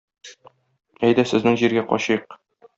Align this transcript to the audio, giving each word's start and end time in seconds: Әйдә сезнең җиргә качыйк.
Әйдә 1.09 1.27
сезнең 1.33 1.61
җиргә 1.65 1.87
качыйк. 1.95 2.39